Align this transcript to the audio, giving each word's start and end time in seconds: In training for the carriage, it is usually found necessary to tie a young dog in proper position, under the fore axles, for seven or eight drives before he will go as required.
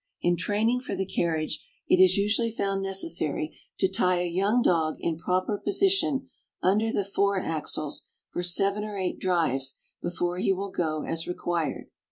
In 0.23 0.35
training 0.35 0.79
for 0.79 0.95
the 0.95 1.05
carriage, 1.05 1.63
it 1.87 2.01
is 2.03 2.17
usually 2.17 2.49
found 2.49 2.81
necessary 2.81 3.55
to 3.77 3.87
tie 3.87 4.19
a 4.19 4.25
young 4.27 4.63
dog 4.63 4.95
in 4.99 5.15
proper 5.15 5.59
position, 5.59 6.27
under 6.63 6.91
the 6.91 7.05
fore 7.05 7.39
axles, 7.39 8.01
for 8.31 8.41
seven 8.41 8.83
or 8.83 8.97
eight 8.97 9.19
drives 9.19 9.75
before 10.01 10.39
he 10.39 10.51
will 10.53 10.71
go 10.71 11.03
as 11.03 11.27
required. 11.27 11.85